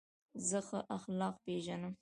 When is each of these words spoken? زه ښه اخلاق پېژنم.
زه 0.47 0.59
ښه 0.67 0.79
اخلاق 0.97 1.35
پېژنم. 1.45 1.89